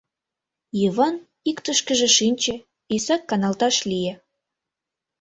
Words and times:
Йыван 0.81 1.15
иктышкыже 1.49 2.09
шинче, 2.17 2.55
исак 2.95 3.21
каналташ 3.29 3.75
лие. 3.89 4.13